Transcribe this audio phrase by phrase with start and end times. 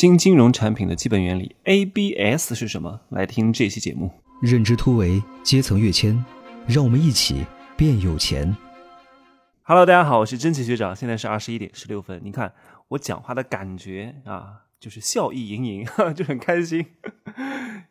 [0.00, 3.02] 新金融产品的基本原理，ABS 是什么？
[3.10, 4.10] 来听这期节目。
[4.40, 6.24] 认知突围，阶层跃迁，
[6.66, 7.44] 让我们一起
[7.76, 8.56] 变有钱。
[9.60, 12.18] Hello，大家好，我是真奇学长，现在是二十一点十六分。
[12.24, 12.54] 你看
[12.88, 15.86] 我讲话的感觉啊，就是笑意盈盈，
[16.16, 16.86] 就很开心。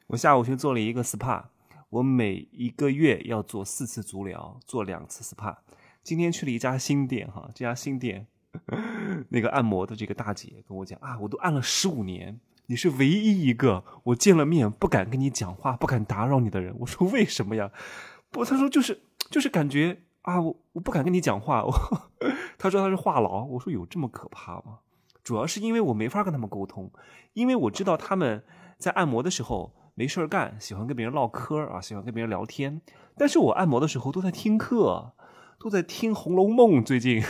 [0.08, 1.44] 我下午去做了一个 SPA，
[1.92, 5.58] 我每一个月要做四次足疗，做两次 SPA。
[6.02, 8.26] 今天去了一家新店，哈，这家新店。
[9.30, 16.76] 那个按摩的这个大姐跟我讲啊，我都按了十五年，你是唯一一个我见了面不敢跟你讲话、不敢打扰你的人。
[16.80, 17.72] 我说为什么呀？
[18.32, 21.64] 不，她说就是就是感觉啊，我我不敢跟你讲话。
[21.66, 21.72] 我
[22.58, 23.46] 他说她是话痨。
[23.46, 24.80] 我说有这么可怕吗？
[25.24, 26.92] 主要是因为我没法跟他们沟通，
[27.34, 28.44] 因为我知道他们
[28.78, 32.82] 在按摩的时候没事干，喜欢跟别人唠嗑啊，喜欢跟别人聊天。
[33.16, 35.14] 但是我按摩的时候都在听课，
[35.60, 36.82] 都在听《红楼梦》。
[36.84, 37.24] 最近。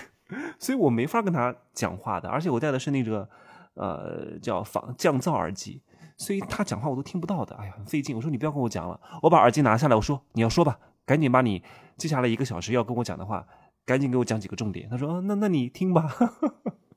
[0.59, 3.27] 所以我没法跟他讲话的，而且我戴的是那个，
[3.73, 5.81] 呃，叫防降噪耳机，
[6.17, 7.55] 所以他讲话我都听不到的。
[7.55, 8.15] 哎呀，很费劲。
[8.15, 9.95] 我说你不要跟我讲了，我把耳机拿下来。
[9.95, 11.63] 我说你要说吧，赶紧把你
[11.97, 13.47] 接下来一个小时要跟我讲的话，
[13.85, 14.87] 赶紧给我讲几个重点。
[14.89, 16.13] 他说，那那你听吧。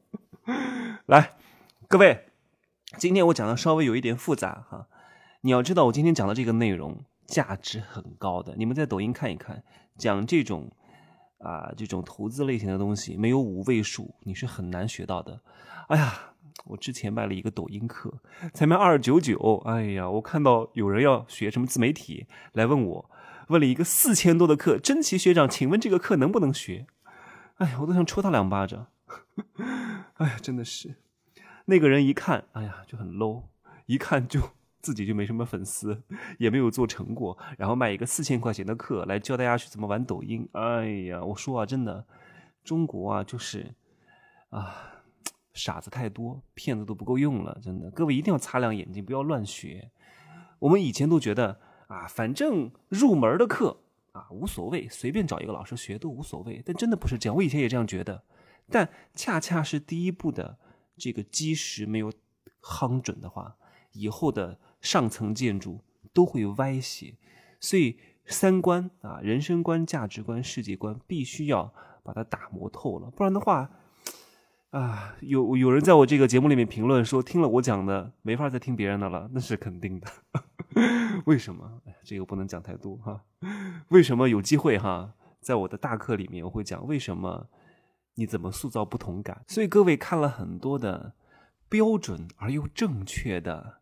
[1.07, 1.33] 来，
[1.89, 2.27] 各位，
[2.99, 4.89] 今天我讲的稍微有一点复杂哈。
[5.41, 9.65] 你要知道，我今天讲的这个内容价值很高的，你们在抖音看一看，
[9.97, 10.71] 讲这种。
[11.43, 15.41] 啊，这种投资类型的东西没有五位数，你是很难学到的。
[15.89, 16.35] 哎呀，
[16.65, 18.21] 我之前卖了一个抖音课，
[18.55, 19.63] 才卖二九九。
[19.67, 23.11] 哎呀，我看到有人要学什么自媒体，来问我，
[23.49, 26.87] 问了一个四千多的课，真奇学长，请问这个课能不能学？
[27.57, 28.87] 哎呀，我都想抽他两巴掌。
[30.15, 30.97] 哎呀，真的是，
[31.67, 33.43] 那个人一看，哎呀，就很 low，
[33.87, 34.41] 一看就。
[34.83, 36.03] 自己就没什么粉丝，
[36.39, 40.47] 也没有做成果，然后卖一个四千块钱的课来教大家去怎么玩抖音。
[40.53, 42.05] 哎呀，我说啊，真的，
[42.65, 43.73] 中国啊，就是
[44.51, 45.05] 啊，
[45.55, 47.57] 傻子太多，骗子都不够用了。
[47.63, 49.93] 真的，各位一定要擦亮眼睛，不要乱学。
[50.59, 56.61] 我们以前都觉得啊，反正入门的课啊无所谓，随便找一个老师学都无所谓。
[56.67, 58.25] 但真的不是这样，我以前也这样觉得。
[58.69, 60.59] 但恰恰是第一步的
[60.97, 62.13] 这个基石没有
[62.61, 63.55] 夯准的话，
[63.93, 64.59] 以后的。
[64.83, 65.81] 上层建筑
[66.13, 67.15] 都会歪斜，
[67.59, 71.73] 所以三观啊、人生观、价值观、世界观必须要
[72.03, 73.71] 把它打磨透了，不然的话，
[74.71, 80.09] 啊，有有人在我这个节目里面评论说，听了我讲的没法再听别人的了，那是肯定的。
[81.27, 81.81] 为什么？
[81.87, 83.23] 哎，这个不能讲太多哈。
[83.89, 87.47] 为什么有机会哈，在我的大课里面我会讲为什么
[88.15, 89.45] 你怎么塑造不同感？
[89.47, 91.15] 所以各位看了很多的
[91.69, 93.82] 标准而又正确的。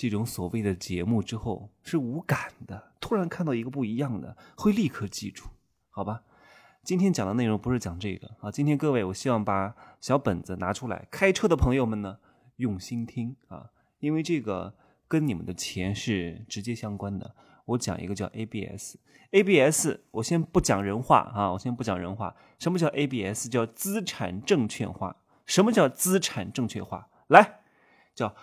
[0.00, 5.44] 这种所谓的节目之后是无感的，突然看到一个不一样的，会立刻记住，
[5.90, 6.22] 好吧？
[6.82, 12.16] 今天讲的内容不是讲这个啊，今天各位，我希望把小本子拿出来，开车的朋友们呢
[12.56, 14.74] 用心听啊，因为这个
[15.06, 17.36] 跟你们的钱是直接相关的。
[17.66, 22.34] 我讲一个叫 ABS，ABS，我先不讲人话啊，我先不讲人话。
[22.58, 23.50] 什么叫 ABS？
[23.50, 25.16] 叫资产证券化。
[25.44, 27.10] 什么叫资产证券化？
[27.26, 27.60] 来，
[28.14, 28.34] 叫。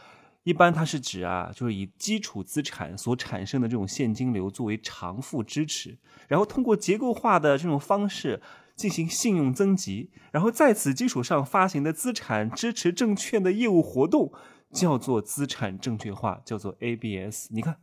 [0.48, 5.98] 一般它是指啊，就是以基础资产所产生的这种现金流作为偿付支持，
[6.30, 8.42] 然后通过结构化的这种方式
[8.74, 14.32] 进行信用增级，然后在此基础上发行的资产支持证券的业务活动
[14.72, 17.50] 叫做资产证券化，叫做 ABS。
[17.52, 17.76] 你看，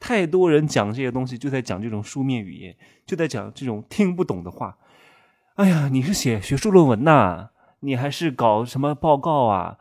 [0.00, 2.74] 太多人讲这些东西就在讲这种书面语言，
[3.04, 4.78] 就在讲这种听不懂的话。
[5.56, 7.50] 哎呀，你是写学术论文呐？
[7.80, 9.76] 你还是搞什么报告啊？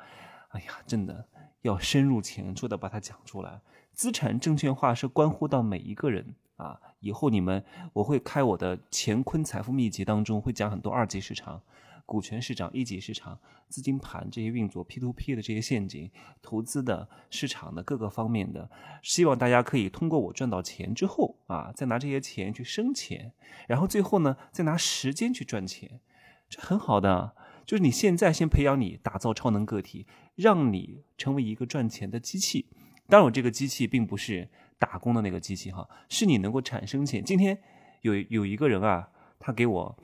[0.49, 1.27] 哎呀，真的。
[1.65, 3.59] 要深入浅出的把它讲出来。
[3.91, 6.79] 资产证券化是关乎到每一个人啊。
[6.99, 11.61] 以后你们我会开我的乾坤财富秘籍当中会讲很多二级市场、
[12.05, 16.11] 股权市场、一级市场、资金盘这些运作、P to P 的这些陷阱、
[16.41, 18.69] 投资的市场的各个方面的。
[19.01, 23.31] 希望大家可以通过我赚到钱之后啊，再拿这些钱去生钱，
[23.67, 25.99] 然后最后呢再拿时间去赚钱，
[26.47, 27.33] 这很好的。
[27.65, 30.05] 就是你现在先培养你，打造超能个体，
[30.35, 32.67] 让你成为一个赚钱的机器。
[33.07, 34.49] 当然，我这个机器并不是
[34.79, 37.23] 打工的那个机器哈，是你能够产生钱。
[37.23, 37.61] 今天
[38.01, 39.97] 有有一个人啊，他给我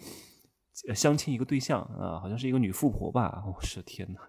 [0.94, 3.44] 相亲一个对象啊，好像是一个女富婆吧。
[3.46, 4.20] 我是天哪！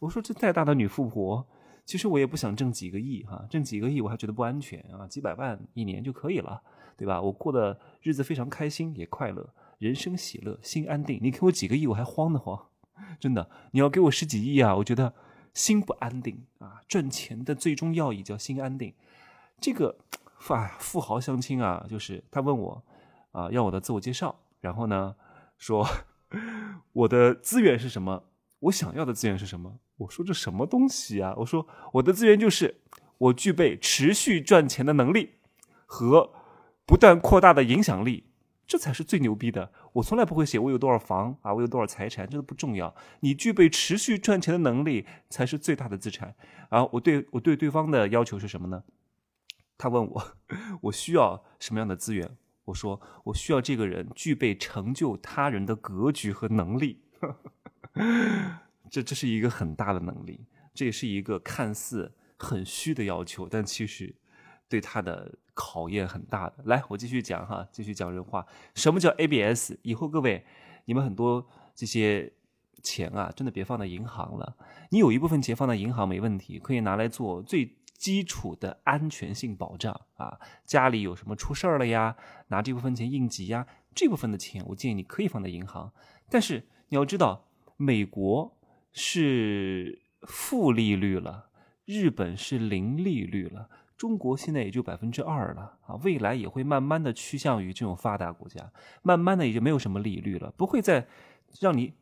[0.00, 1.46] 我说这再大的女富婆，
[1.84, 6.62] 其实我也不想挣几个亿哈，挣几个亿我还觉得不安全啊，几百万一年就可以了，
[6.96, 7.20] 对吧？
[7.20, 11.18] 我过的日子非常开心，也快乐，人生喜乐，心安定。
[11.22, 12.68] 你给我几个亿，我还慌得慌。
[13.20, 14.74] 真的，你要给我十几亿啊！
[14.76, 15.14] 我觉得
[15.54, 16.80] 心不安定啊。
[16.88, 18.94] 赚钱的最终要义叫心安定。
[19.60, 19.96] 这个，
[20.48, 22.82] 啊，富豪相亲啊，就是他问我
[23.32, 25.14] 啊，要我的自我介绍，然后呢，
[25.56, 25.86] 说
[26.92, 28.24] 我的资源是什么，
[28.60, 31.34] 我想要的资源是什么，我说这什么东西啊？
[31.38, 32.82] 我说我的资源就是
[33.18, 35.34] 我具备持续赚钱的能力
[35.86, 36.32] 和
[36.84, 38.24] 不断扩大的影响力，
[38.66, 39.72] 这才是最牛逼的。
[39.96, 42.94] 我从来不会写我有多少房啊，我有多少财产，这都不重要。
[43.20, 46.34] 你具备持续赚钱的能力才是最大的资产。
[46.70, 48.84] 然后我对我对对方的要求是什么呢？
[49.78, 50.36] 他问我
[50.82, 52.36] 我需要什么样的资源？
[52.66, 57.00] 我说我需要这个人具备成就他人的格局和能力。
[58.90, 64.14] 这这是一个很大的能力，这也是一个看似很虚的要求，但其实
[64.68, 66.54] 对他的考验很大的。
[66.66, 68.46] 来，我继续讲哈，继续讲人话。
[68.76, 69.72] 什么叫 ABS？
[69.82, 70.44] 以后各位，
[70.84, 71.44] 你们很多
[71.74, 72.32] 这些
[72.82, 74.56] 钱啊，真的别放在银行了。
[74.90, 80.38] 你有一部分钱放在银行没问题，可以拿来做最基础的安全性保障啊。
[80.64, 82.14] 家里有什么出事儿了呀？
[82.48, 83.66] 拿这部分钱应急呀。
[83.94, 85.90] 这部分的钱，我建议你可以放在银行。
[86.28, 88.52] 但是你要知道，美国。
[88.98, 91.50] 是负利率了，
[91.84, 98.70] 日本是零利率了，中国现在也就百分之二了啊，未来也会慢慢的趋向于这种发达国家，
[99.02, 101.06] 慢慢的也就没有什么利率了，不会再
[101.60, 101.94] 让你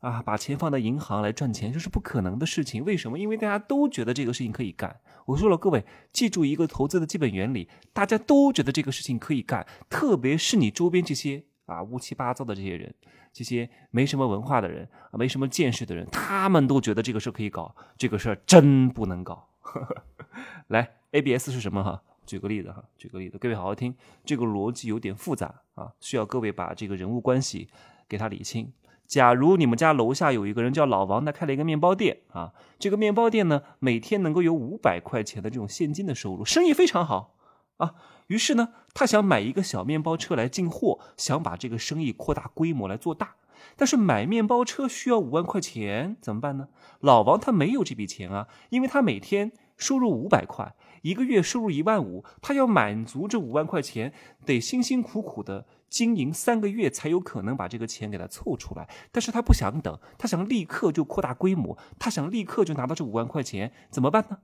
[0.00, 2.84] 啊把钱放在银行来赚钱，这是不可能的事情。
[2.84, 3.18] 为什么？
[3.18, 5.00] 因为大家都觉得这个事情可以干。
[5.26, 12.94] 我说了，各位记住一个投资的基本原理，大家都觉得这个事情可以干，特别是你周边这些啊乌七八糟的这些人。
[13.30, 19.50] 这些没什么文化的人，没什么见识的人，他们都觉得这个事可以搞，这个事真不能搞。
[20.68, 22.02] 来，ABS 是什么哈？
[22.26, 23.94] 举个例子哈，举个例子，各位好好听，
[24.24, 27.68] 这个逻辑有点复杂啊，需要各位把这个人物关系
[28.06, 28.72] 给他理清。
[29.06, 37.34] 假如你们家楼下有一个人叫老王，他开了一个面包店啊，这个面包店呢，每天能够有五百块钱的这种现金的收入，生意非常好
[37.78, 37.94] 啊。
[38.26, 43.36] 于是呢，他想买一个小面包车来进货，想把这个生意扩大规模来做大。
[43.74, 46.68] 但是买面包车需要五万块钱，怎么办呢？
[47.00, 54.12] 老王他没有这笔钱啊，因为他每天收入五百块，一个月收入一万五，他要满足这五万块钱，
[54.44, 58.88] 得辛辛苦苦的经营三个月才有可能把这个钱给他凑出来。
[59.12, 64.38] 但是他不想等，他想立刻就扩大规模，他想立刻就拿到这五万块钱，怎么办呢？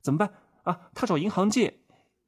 [0.00, 0.30] 怎么办
[0.62, 0.90] 啊？
[0.94, 1.80] 他找银行借，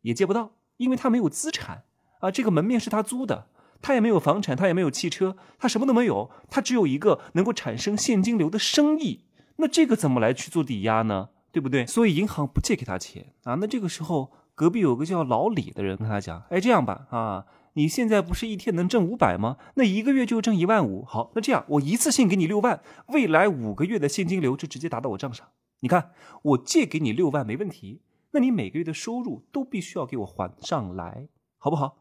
[0.03, 0.53] 也借不到。
[0.79, 1.83] 因为他没有资产
[2.21, 3.49] 啊，这个门面是他租的，
[3.83, 9.25] 他也没有房产，他也没有汽车，他什么都没有，他只有一个能够产生现金流的生意，
[9.57, 11.31] 那这个怎么来去做抵押呢？
[11.53, 11.87] 对不对？
[11.87, 13.55] 所以银行不借给他钱啊。
[13.55, 19.57] 那这个时候，隔壁有个叫老李的人跟他讲：“哎，这样吧，啊，你现在不是一天能挣五百吗？
[19.75, 21.05] 那一个月就挣一万五。
[21.05, 25.47] 好，那这样我一次性给你六万，未来五个月的现金流就直接打到我账上。
[25.81, 26.13] 你看，
[26.43, 28.03] 我借给你六万没问题。”
[28.33, 31.97] 那你每个月的收入都必须要给我还上来，好不好？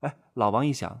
[0.00, 1.00] 哎，老王一想，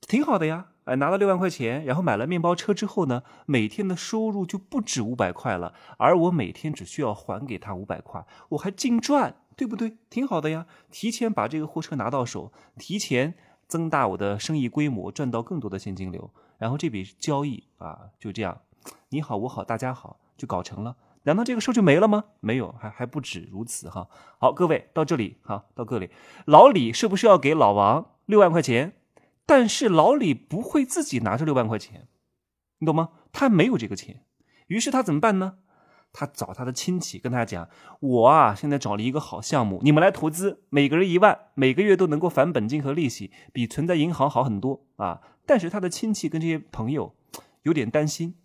[0.00, 0.68] 挺好的呀。
[0.90, 5.72] 哎，拿了六万块钱，然后买了面包车之后呢，每天的收入就不止五百块了。
[5.98, 9.96] 而我每天只需要还给他五百块，我还净赚，对不对？
[10.10, 10.66] 挺好的呀。
[10.90, 13.34] 提前把这个货车拿到手，提前
[13.68, 16.28] 增大我的生意规模，赚到更多的现金流，
[16.58, 18.62] 然后这笔交易啊，就这样，
[19.10, 20.96] 你好我好大家好，就搞成了。
[21.22, 22.24] 难道这个事就没了吗？
[22.40, 24.08] 没有，还还不止如此哈。
[24.40, 26.10] 好，各位到这里哈，到这里，
[26.46, 28.94] 老李是不是要给老王六万块钱？
[29.50, 32.06] 但是老李不会自己拿着六万块钱，
[32.78, 33.08] 你懂吗？
[33.32, 34.22] 他没有这个钱，
[34.68, 35.54] 于是他怎么办呢？
[36.12, 37.68] 他找他的亲戚跟他讲
[37.98, 47.16] ：“我啊，现在找了一个好项目，你们来投资，每个人一万，每个月都能够返本金和利息，比存在银行好很多啊。”但是他的亲戚跟这些朋友
[47.62, 48.36] 有点担心。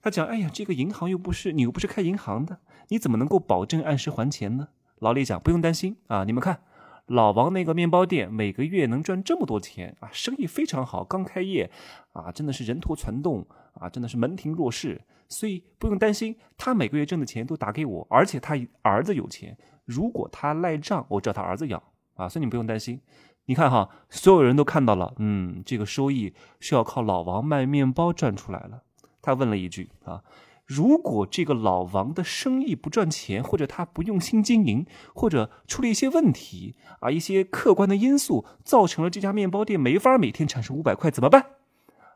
[0.00, 4.68] 他讲：“哎呀，这个银行又不是你，又不是开银行的，你怎么能够保证按时还钱呢？”
[5.00, 6.62] 老李讲：“不用担心啊，你们看，
[7.06, 11.70] 老王那个面包店每个月能赚这么多钱啊，生意非常好，刚开业
[12.12, 21.82] 啊，真的是人头攒动啊，真的是门庭若市，所以不用担心，他每个月挣的钱都打给我，而且他儿子有钱，如果他赖账，我找他儿子要
[22.14, 23.00] 啊，所以你不用担心。
[23.46, 28.82] 你看哈，所有人都看到了，嗯，这个收益是要靠老王卖面包赚出来了。”
[29.20, 30.22] 他问了一句：“啊，
[30.66, 41.44] 如果这个老王的生意不赚钱，或者他不用心经营，或者出了一些问题啊，一些客观的因素造成了这家面包店没法每天产生五百块，怎么办？”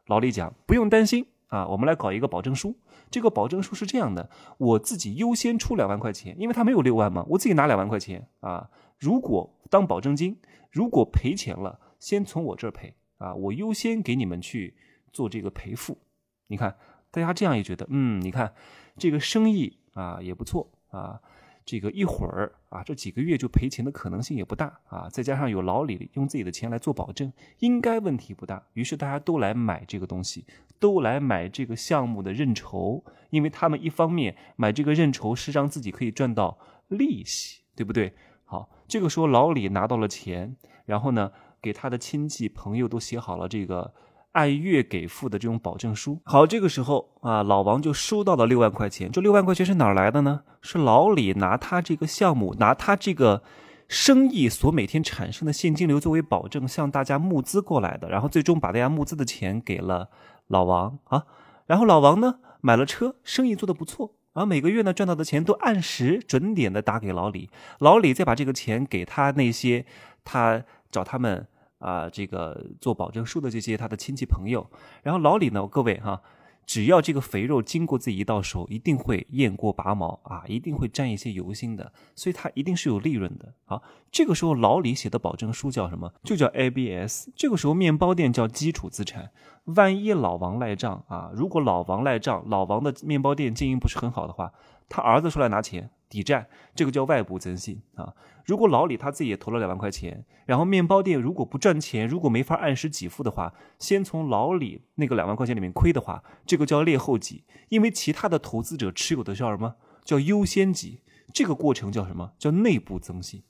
[0.08, 2.74] 老李讲：“不用担心啊，我们来搞一个保证书。
[3.10, 8.70] 这个保证书是这样的：我自己优先出两万块钱，因为他没有六万嘛，我自己拿两万块钱啊。
[8.98, 10.38] 如果当保证金，
[10.70, 14.74] 如果赔钱了，先从我这儿赔啊，我优先给你们去
[15.12, 15.98] 做这个赔付。
[16.46, 16.74] 你看。”
[17.20, 18.52] 大家这样也觉得，嗯，你看
[18.96, 21.20] 这个生意啊也不错啊，
[21.64, 28.64] 这个一会儿啊这几个月就赔钱的可能性也不大啊，再加上有老李用自己的钱来做保证，应该问题不大。
[28.72, 30.46] 于是大家都来买这个东西，
[30.78, 36.58] 都来买这个项目的认筹，因为他们一方面买这个认筹是让自己可以赚到
[36.88, 38.14] 利息，对不对？
[38.44, 40.56] 好，这个时候老李拿到了钱，
[40.86, 43.92] 然后呢，给他的亲戚朋友都写好了这个
[44.38, 46.20] 按月给付的这种保证书。
[46.24, 49.10] 好，这个时候啊，老王就收到了六万块钱。
[49.10, 50.42] 这六万块钱是哪来的呢？
[50.62, 53.42] 是老李拿他这个项目，拿他这个。
[53.88, 60.10] 生意所每天产生的现金流作为保证，向大家募资过来的，然后最终把大家募资的钱给了
[60.48, 61.24] 老王啊，
[61.64, 69.86] 然后老王呢买了车，生意做得不错，然后每个月呢赚到的钱都按时准点的打给老李，老李再把这个钱给他那些
[70.22, 74.70] 他找他们啊这个做保证书的这些他的亲戚朋友，
[75.02, 76.20] 然后老李呢各位哈。
[76.66, 83.54] 只要这个肥肉经过自己一到手，一定会雁过拔毛啊，一定会沾一些油腥的，所以它一定是有利润的。
[83.64, 83.82] 好，
[84.12, 86.12] 这个时候老李写的保证书叫什么？
[86.22, 87.30] 就叫 ABS。
[87.34, 89.30] 这个时候面包店叫基础资产。
[89.64, 94.52] 万一老王赖账啊，如果老王赖账，老王的面包店经营不是很好的话，
[94.88, 95.90] 他儿子出来拿钱。
[96.10, 98.14] 抵债，这个叫外部增信啊。
[98.46, 109.74] 如果老李他自己也投了两万块钱，然后面包店如果不赚钱，如果没法按时给付的话，先从老李那个两万块钱里面亏的话，这个叫劣后给，因为其他的投资者持有的叫什么？
[110.02, 111.02] 叫优先级。
[111.34, 112.32] 这个过程叫什么？
[112.38, 113.42] 叫内部增信。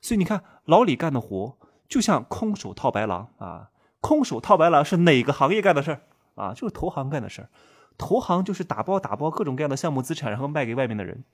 [0.00, 1.58] 所以你看，老李干的活
[1.88, 3.70] 就像空手套白狼啊。
[4.00, 6.02] 空手套白狼是哪个行业干的事儿
[6.36, 6.54] 啊？
[6.54, 7.50] 就是投行干的事儿。
[7.96, 11.24] 投行就是打包打包各种各样的项目资产，然后卖给外面的人。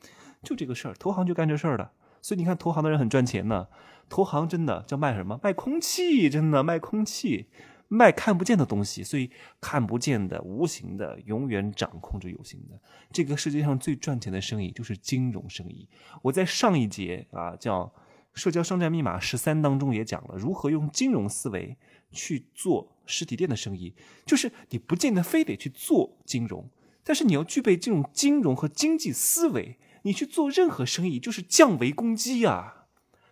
[0.42, 1.90] 就这个事儿，投行就干这事儿的，
[2.22, 3.68] 所以你看，投行的人很赚钱呢。
[4.08, 5.38] 投行真的叫卖什么？
[5.42, 7.48] 卖空气，真的卖空气，
[7.88, 9.04] 卖看不见的东西。
[9.04, 12.80] 所以看不见的、无形的，永远掌控着有形的。
[13.12, 15.88] 这个世界上最赚钱的生意就是金融生意。
[16.22, 17.84] 我在上一节啊，叫
[18.32, 21.76] 《社交商战密码十三》当中也讲了，如何用金融思维
[22.10, 23.94] 去做实体店的生意。
[24.24, 26.68] 就是你不见得非得去做金融，
[27.04, 29.78] 但是你要具备这种金融和经济思维。
[30.02, 32.86] 你去做任何生意，就是降维攻击啊！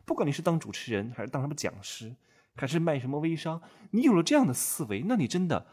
[0.04, 2.14] 不管你是当主持人，还是当什么讲师，
[2.56, 5.66] 还是卖什么微商，你有了这样的思维，那你真的，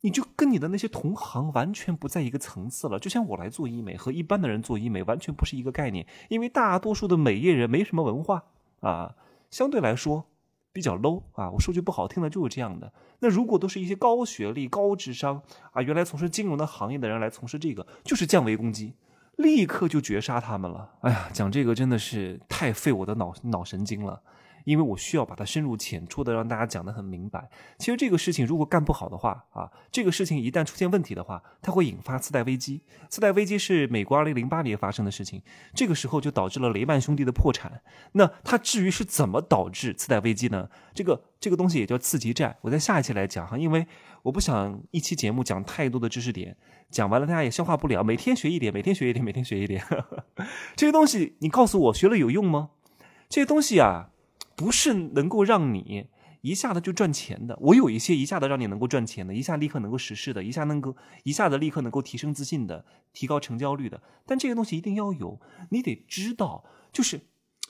[0.00, 2.98] 你就跟你的那些同行完全不在一个层次了。
[2.98, 8.42] 就像我来做医美，和一般的人做医美完全不是一个概念，因为大多数的美业人没什么文化
[8.80, 9.14] 啊，
[9.48, 10.26] 相对来说
[10.72, 11.50] 比较 low 啊。
[11.50, 12.92] 我说句不好听的，就是这样的。
[13.20, 18.94] 那如果都是一些高学历、高智商啊，原来从事金融的行业的人来从事这个，就是降维攻击。
[19.36, 20.90] 立刻就绝杀他们了。
[21.00, 24.20] 哎呀，讲这个真的是太费我的脑脑神经了，
[24.64, 27.48] 因为我需要把它深入浅出的让大家讲得很明白。
[27.78, 32.82] 其实这个事情如果干不好的话啊，这个事情一旦出现问题的话，它会引发次贷危机。
[33.08, 35.42] 次贷危机是美国二零零八年发生的事情，
[35.74, 37.82] 这个时候就导致了雷曼兄弟的破产。
[38.12, 40.68] 那它至于是怎么导致次贷危机呢？
[40.94, 43.86] 这个这个东西也叫次级债，我在下一期来讲哈，因为
[44.22, 46.56] 我不想一期节目讲太多的知识点。
[46.90, 48.04] 讲完了，大家也消化不了。
[48.04, 49.82] 每天学一点，每天学一点，每天学一点。
[50.76, 52.68] 这些东西，你告诉我学了有用吗？
[53.30, 54.10] 这些东西啊，
[54.62, 56.06] 不是能够让你
[56.40, 57.58] 一下子就赚钱的。
[57.60, 64.00] 我有一些一下子让你能够赚钱的，一下立刻能够实施的，一下能够一下子立刻能够提升自信的，提高成交率的。
[64.24, 65.40] 但这些东西一定要有，
[65.70, 67.22] 你得知道，就是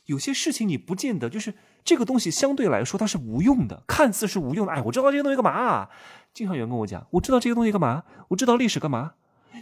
[0.04, 4.72] 有些事情你不见得就是这个东西相对来说它是无用的，看似是无用的。
[4.74, 5.88] 哎，我知道这些东西干嘛？
[6.34, 8.04] 经常有人跟我讲，我知道这些东西干嘛？
[8.28, 9.14] 我知道历史干嘛？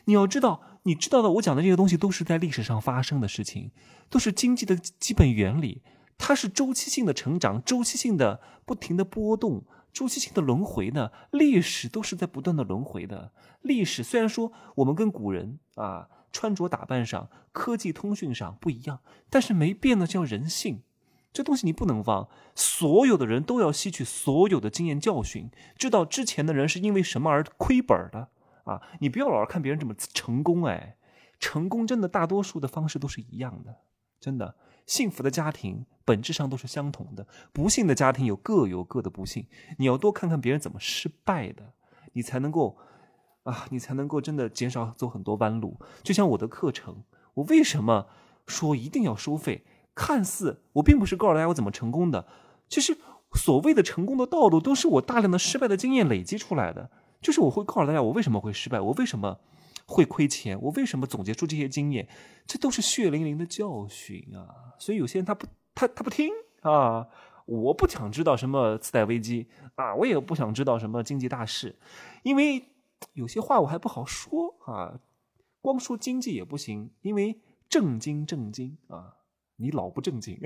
[0.07, 3.71] 你要知道，你知道的，我讲的这些东西都是在历史上发生的事情，
[4.09, 5.83] 都是经济的基本原理。
[6.23, 11.13] 它是周期性的成长，周期性的不停的波动，周期性的轮回的。
[11.33, 13.33] 历史都是在不断的轮回的。
[13.63, 19.01] 历史虽然说我们跟古人啊穿着打扮上、科技通讯上不一样，
[19.31, 20.83] 但是没变的叫人性。
[21.33, 28.29] 这东西你不能忘，所有的人都要吸取所有的经验教训，知道之前的人是因为什么而亏本的
[28.65, 28.83] 啊！
[29.01, 30.97] 你不要老是看别人怎么成功，哎，
[31.39, 33.77] 成功真的大多数的方式都是一样的，
[34.21, 34.57] 真的。
[34.91, 39.47] 幸福的家庭本质上都是相同的，不幸的家庭有各有各的不幸。
[39.79, 41.75] 你要多看看别人怎么失败的，
[42.15, 42.77] 你才能够
[43.45, 45.79] 啊，你才能够真的减少走很多弯路。
[46.03, 47.05] 就像我的课程，
[47.35, 48.09] 我为什么
[48.49, 49.65] 说一定要收费？
[49.95, 52.27] 看似我并不是告诉大家我怎么成功的，
[52.69, 52.99] 其实
[53.37, 56.91] 所谓的成功的道路都是我大量的失败的经验累积出来的。
[57.21, 59.39] 就是我会告诉大家我为什么会失败，我为什么
[59.91, 62.09] 会亏钱，我为什么总结出这些经验，
[62.47, 64.73] 这都是血淋淋的教训啊！
[64.79, 66.31] 所以有些人他不他他不听
[66.63, 67.09] 啊，
[67.45, 71.77] 我不想知道什么次贷危机啊，我也不想知道什么经济大事，
[72.23, 72.65] 因为
[73.15, 75.01] 有些话我还不好说啊，
[75.61, 79.17] 光说经济也不行，因为正经正经啊。
[79.63, 80.41] 你老不正经，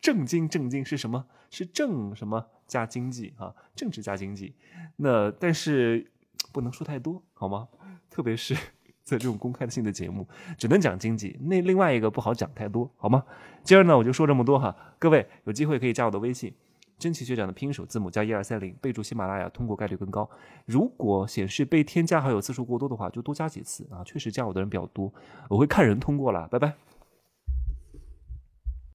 [0.00, 1.26] 正经正经是什么？
[1.50, 3.52] 是政什么加经济啊？
[3.74, 4.54] 政治加经济。
[4.94, 6.12] 那但是
[6.50, 7.68] 不能说太多，好吗？
[8.10, 8.54] 特别是
[9.04, 13.24] 在这种公开性的节目，只能讲经济，那另外一个不好讲太多，好吗？
[13.64, 14.74] 今儿呢，我就说这么多哈。
[14.98, 16.54] 各位有机会可以加我的微信，
[16.98, 20.28] 真奇学长的拼音首字母加一二三零，备注喜马拉雅，通过概率更高。
[20.66, 24.04] 如果显示被添加好友次数过多的话，就多加几次啊。
[24.04, 25.12] 确实加我的人比较多，
[25.48, 26.46] 我会看人通过了。
[26.48, 26.91] 拜拜。